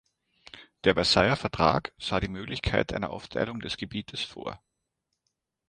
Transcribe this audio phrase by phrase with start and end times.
[0.83, 4.59] Der Versailler Vertrag sah die Möglichkeit einer Aufteilung des Gebietes vor.